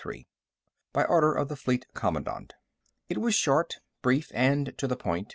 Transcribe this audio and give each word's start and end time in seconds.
By 0.93 1.03
order 1.03 1.31
of 1.35 1.47
the 1.47 1.55
Fleet 1.55 1.85
Commandant. 1.93 2.55
It 3.07 3.19
was 3.19 3.35
short, 3.35 3.81
brief, 4.01 4.31
and 4.33 4.75
to 4.79 4.87
the 4.87 4.95
point. 4.97 5.29